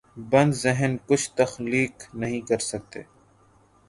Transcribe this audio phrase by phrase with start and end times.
[0.31, 3.01] بند ذہن کچھ تخلیق نہیں کر سکتے۔